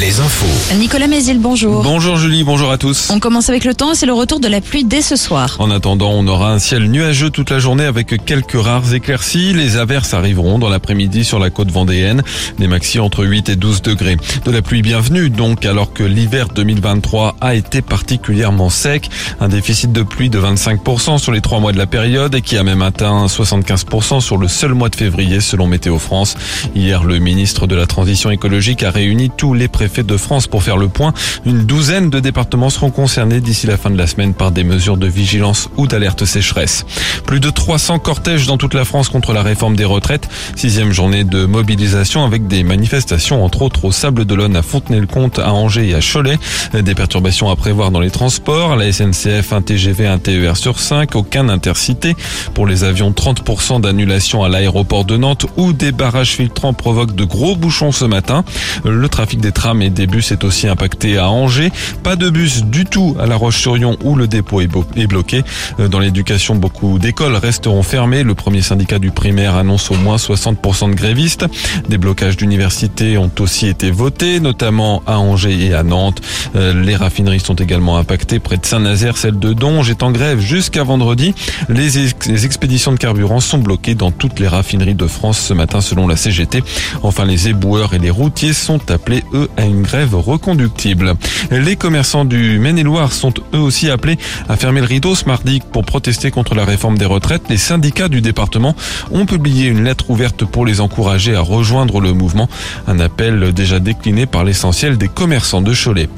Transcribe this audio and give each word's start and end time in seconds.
les 0.00 0.18
infos. 0.18 0.74
Nicolas 0.78 1.08
Mézil, 1.08 1.38
bonjour. 1.40 1.82
Bonjour 1.82 2.16
Julie, 2.16 2.42
bonjour 2.42 2.70
à 2.70 2.78
tous. 2.78 3.10
On 3.10 3.20
commence 3.20 3.50
avec 3.50 3.66
le 3.66 3.74
temps, 3.74 3.94
c'est 3.94 4.06
le 4.06 4.14
retour 4.14 4.40
de 4.40 4.48
la 4.48 4.62
pluie 4.62 4.82
dès 4.82 5.02
ce 5.02 5.14
soir. 5.14 5.56
En 5.58 5.70
attendant, 5.70 6.12
on 6.12 6.26
aura 6.26 6.52
un 6.52 6.58
ciel 6.58 6.90
nuageux 6.90 7.28
toute 7.28 7.50
la 7.50 7.58
journée 7.58 7.84
avec 7.84 8.24
quelques 8.24 8.58
rares 8.58 8.94
éclaircies. 8.94 9.52
Les 9.52 9.76
averses 9.76 10.14
arriveront 10.14 10.58
dans 10.58 10.70
l'après-midi 10.70 11.22
sur 11.22 11.38
la 11.38 11.50
côte 11.50 11.70
vendéenne. 11.70 12.22
Des 12.58 12.66
maxi 12.66 12.98
entre 12.98 13.26
8 13.26 13.50
et 13.50 13.56
12 13.56 13.82
degrés. 13.82 14.16
De 14.46 14.50
la 14.50 14.62
pluie 14.62 14.80
bienvenue 14.80 15.28
donc 15.28 15.66
alors 15.66 15.92
que 15.92 16.02
l'hiver 16.02 16.48
2023 16.48 17.36
a 17.42 17.54
été 17.54 17.82
particulièrement 17.82 18.70
sec. 18.70 19.10
Un 19.38 19.48
déficit 19.48 19.92
de 19.92 20.02
pluie 20.02 20.30
de 20.30 20.40
25% 20.40 21.18
sur 21.18 21.30
les 21.30 21.42
trois 21.42 21.60
mois 21.60 21.72
de 21.72 21.78
la 21.78 21.86
période 21.86 22.34
et 22.34 22.40
qui 22.40 22.56
a 22.56 22.62
même 22.62 22.80
atteint 22.80 23.26
75% 23.26 24.20
sur 24.20 24.38
le 24.38 24.48
seul 24.48 24.72
mois 24.72 24.88
de 24.88 24.96
février 24.96 25.40
selon 25.40 25.66
Météo 25.66 25.98
France. 25.98 26.36
Hier, 26.74 27.04
le 27.04 27.18
ministre 27.18 27.66
de 27.66 27.74
la 27.74 27.84
Transition 27.84 28.30
écologique 28.30 28.82
a 28.82 28.90
réuni 28.90 29.30
tous 29.36 29.52
les 29.52 29.68
préfets 29.68 29.89
de 29.98 30.16
France 30.16 30.46
pour 30.46 30.62
faire 30.62 30.76
le 30.76 30.88
point. 30.88 31.12
Une 31.44 31.64
douzaine 31.64 32.10
de 32.10 32.20
départements 32.20 32.70
seront 32.70 32.90
concernés 32.90 33.40
d'ici 33.40 33.66
la 33.66 33.76
fin 33.76 33.90
de 33.90 33.98
la 33.98 34.06
semaine 34.06 34.34
par 34.34 34.52
des 34.52 34.64
mesures 34.64 34.96
de 34.96 35.06
vigilance 35.06 35.68
ou 35.76 35.86
d'alerte 35.86 36.24
sécheresse. 36.24 36.86
Plus 37.26 37.40
de 37.40 37.50
300 37.50 37.98
cortèges 37.98 38.46
dans 38.46 38.56
toute 38.56 38.74
la 38.74 38.84
France 38.84 39.08
contre 39.08 39.32
la 39.32 39.42
réforme 39.42 39.76
des 39.76 39.84
retraites. 39.84 40.28
Sixième 40.56 40.92
journée 40.92 41.24
de 41.24 41.44
mobilisation 41.44 42.24
avec 42.24 42.46
des 42.46 42.62
manifestations 42.62 43.44
entre 43.44 43.62
autres 43.62 43.84
au 43.84 43.92
Sable 43.92 44.24
d'Olonne, 44.24 44.56
à 44.56 44.62
Fontenay-le-Comte, 44.62 45.38
à 45.38 45.52
Angers 45.52 45.88
et 45.88 45.94
à 45.94 46.00
Cholet. 46.00 46.38
Des 46.72 46.94
perturbations 46.94 47.50
à 47.50 47.56
prévoir 47.56 47.90
dans 47.90 48.00
les 48.00 48.10
transports. 48.10 48.76
La 48.76 48.92
SNCF, 48.92 49.52
un 49.52 49.62
TGV, 49.62 50.06
un 50.06 50.18
TER 50.18 50.56
sur 50.56 50.78
5, 50.78 51.16
aucun 51.16 51.48
intercité. 51.48 52.14
Pour 52.54 52.66
les 52.66 52.84
avions, 52.84 53.10
30% 53.10 53.80
d'annulation 53.80 54.44
à 54.44 54.48
l'aéroport 54.48 55.04
de 55.04 55.16
Nantes 55.16 55.46
où 55.56 55.72
des 55.72 55.92
barrages 55.92 56.32
filtrants 56.32 56.72
provoquent 56.72 57.14
de 57.14 57.24
gros 57.24 57.56
bouchons 57.56 57.92
ce 57.92 58.04
matin. 58.04 58.44
Le 58.84 59.08
trafic 59.08 59.40
des 59.40 59.52
trams 59.70 59.82
et 59.82 59.90
des 59.90 60.06
bus 60.06 60.32
est 60.32 60.44
aussi 60.44 60.66
impacté 60.68 61.18
à 61.18 61.30
Angers. 61.30 61.70
Pas 62.02 62.16
de 62.16 62.28
bus 62.28 62.64
du 62.64 62.84
tout 62.84 63.16
à 63.20 63.26
La 63.26 63.36
Roche-sur-Yon 63.36 63.96
où 64.02 64.16
le 64.16 64.26
dépôt 64.26 64.60
est 64.60 65.06
bloqué. 65.06 65.42
Dans 65.78 65.98
l'éducation, 65.98 66.56
beaucoup 66.56 66.98
d'écoles 66.98 67.36
resteront 67.36 67.82
fermées. 67.82 68.22
Le 68.22 68.34
premier 68.34 68.62
syndicat 68.62 68.98
du 68.98 69.10
primaire 69.10 69.56
annonce 69.56 69.90
au 69.90 69.94
moins 69.94 70.16
60% 70.16 70.90
de 70.90 70.94
grévistes. 70.94 71.46
Des 71.88 71.98
blocages 71.98 72.36
d'universités 72.36 73.18
ont 73.18 73.30
aussi 73.38 73.66
été 73.66 73.90
votés, 73.90 74.40
notamment 74.40 75.02
à 75.06 75.18
Angers 75.18 75.66
et 75.66 75.74
à 75.74 75.82
Nantes. 75.82 76.20
Les 76.54 76.96
raffineries 76.96 77.40
sont 77.40 77.54
également 77.54 77.96
impactées. 77.96 78.38
Près 78.38 78.56
de 78.56 78.66
Saint-Nazaire, 78.66 79.16
celle 79.16 79.38
de 79.38 79.52
Donge 79.52 79.90
est 79.90 80.02
en 80.02 80.10
grève 80.10 80.40
jusqu'à 80.40 80.82
vendredi. 80.82 81.34
Les, 81.68 81.90
les 82.26 82.46
expéditions 82.46 82.92
de 82.92 82.98
carburant 82.98 83.40
sont 83.40 83.58
bloquées 83.58 83.94
dans 83.94 84.10
toutes 84.10 84.40
les 84.40 84.48
raffineries 84.48 84.94
de 84.94 85.06
France 85.06 85.38
ce 85.38 85.54
matin 85.54 85.80
selon 85.80 86.08
la 86.08 86.16
CGT. 86.16 86.62
Enfin, 87.02 87.24
les 87.24 87.48
éboueurs 87.48 87.94
et 87.94 87.98
les 87.98 88.10
routiers 88.10 88.52
sont 88.52 88.90
appelés, 88.90 89.22
eux, 89.34 89.48
à 89.60 89.66
une 89.66 89.82
grève 89.82 90.14
reconductible. 90.14 91.14
Les 91.50 91.76
commerçants 91.76 92.24
du 92.24 92.58
Maine-et-Loire 92.58 93.12
sont 93.12 93.34
eux 93.54 93.58
aussi 93.58 93.90
appelés 93.90 94.18
à 94.48 94.56
fermer 94.56 94.80
le 94.80 94.86
rideau 94.86 95.14
ce 95.14 95.26
mardi 95.26 95.60
pour 95.72 95.84
protester 95.84 96.30
contre 96.30 96.54
la 96.54 96.64
réforme 96.64 96.96
des 96.96 97.04
retraites. 97.04 97.42
Les 97.48 97.58
syndicats 97.58 98.08
du 98.08 98.22
département 98.22 98.74
ont 99.12 99.26
publié 99.26 99.68
une 99.68 99.84
lettre 99.84 100.10
ouverte 100.10 100.44
pour 100.44 100.64
les 100.64 100.80
encourager 100.80 101.34
à 101.34 101.40
rejoindre 101.40 102.00
le 102.00 102.12
mouvement. 102.12 102.48
Un 102.88 103.00
appel 103.00 103.52
déjà 103.52 103.78
décliné 103.78 104.26
par 104.26 104.44
l'essentiel 104.44 104.96
des 104.96 105.08
commerçants 105.08 105.62
de 105.62 105.74
Cholet. 105.74 106.08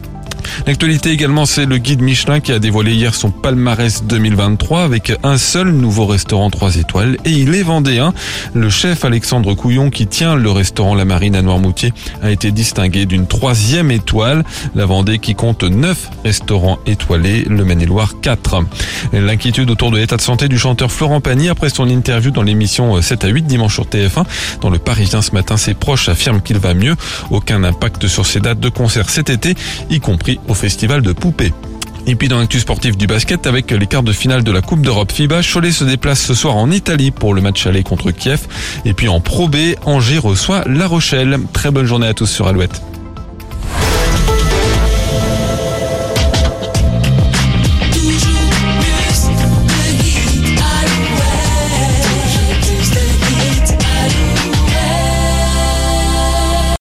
L'actualité 0.67 1.11
également, 1.11 1.47
c'est 1.47 1.67
le 1.67 1.79
guide 1.79 2.03
Michelin 2.03 2.41
qui 2.41 2.53
a 2.53 2.59
dévoilé 2.59 2.93
hier 2.93 3.15
son 3.15 3.31
palmarès 3.31 4.05
2023 4.05 4.83
avec 4.83 5.13
un 5.23 5.39
seul 5.39 5.71
nouveau 5.71 6.07
restaurant 6.07 6.51
3 6.51 6.77
étoiles 6.77 7.17
et 7.25 7.31
il 7.31 7.55
est 7.55 7.63
vendéen. 7.63 8.13
Le 8.55 8.71
chef 8.71 9.05
Alexandre 9.05 9.55
Couillon 9.55 9.91
qui 9.91 10.07
tient 10.07 10.37
le 10.37 10.51
restaurant 10.51 10.95
La 10.95 11.05
Marine 11.05 11.37
à 11.37 11.43
Noirmoutier 11.43 11.93
a 12.23 12.31
été 12.31 12.51
distingué 12.51 13.07
d'une 13.07 13.27
troisième 13.27 13.91
étoile. 13.91 14.45
La 14.75 14.87
Vendée 14.87 15.19
qui 15.19 15.35
compte 15.35 15.65
9 15.65 16.11
restaurants 16.25 16.79
étoilés, 16.87 17.45
le 17.49 17.65
Maine-et-Loire 17.65 18.15
4. 18.21 18.65
L'inquiétude 19.13 19.71
autour 19.71 19.91
de 19.91 19.99
l'état 19.99 20.17
de 20.17 20.23
santé 20.23 20.49
du 20.49 20.59
chanteur 20.59 20.91
Florent 20.91 21.21
Pagny 21.21 21.49
après 21.49 21.71
son 21.71 21.89
interview 21.89 22.31
dans 22.31 22.43
l'émission 22.43 23.01
7 23.01 23.25
à 23.25 23.29
8 23.29 23.43
dimanche 23.43 23.75
sur 23.75 23.85
TF1. 23.85 24.25
Dans 24.61 24.71
le 24.71 24.79
Parisien 24.79 25.23
ce 25.23 25.33
matin, 25.33 25.57
ses 25.57 25.75
proches 25.75 26.09
affirment 26.09 26.41
qu'il 26.41 26.59
va 26.59 26.75
mieux. 26.75 26.97
Aucun 27.31 27.65
impact 27.65 28.07
sur 28.07 28.27
ses 28.27 28.41
dates 28.41 28.61
de 28.61 28.69
concert 28.69 29.11
cet 29.11 29.31
été, 29.31 29.55
y 29.91 30.01
compris 30.01 30.32
au 30.49 30.55
festival 30.55 31.03
de 31.03 31.13
Poupée. 31.13 31.53
Et 32.07 32.17
puis 32.17 32.29
dans 32.29 32.39
l'actu 32.39 32.59
sportif 32.59 32.97
du 32.97 33.07
basket, 33.07 33.47
avec 33.47 33.71
les 33.71 33.87
quarts 33.87 34.03
de 34.03 34.13
finale 34.13 34.43
de 34.43 34.51
la 34.51 34.61
Coupe 34.61 34.83
d'Europe 34.83 35.13
FIBA, 35.13 35.41
Cholet 35.43 35.71
se 35.71 35.85
déplace 35.85 36.21
ce 36.21 36.35
soir 36.35 36.57
en 36.57 36.71
Italie 36.71 37.13
pour 37.13 37.33
le 37.33 37.41
match 37.41 37.67
aller 37.67 37.85
contre 37.85 38.11
Kiev. 38.11 38.47
Et 38.85 38.93
puis 38.93 39.09
en 39.09 39.21
Pro 39.21 39.49
B, 39.49 39.57
Angers 39.85 40.19
reçoit 40.19 40.65
La 40.67 40.89
Rochelle. 40.89 41.39
Très 41.53 41.71
bonne 41.71 41.87
journée 41.87 42.09
à 42.09 42.15
tous 42.15 42.27
sur 42.27 42.49
Alouette. 42.49 42.83